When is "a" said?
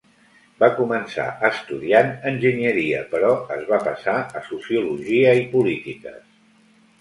4.41-4.43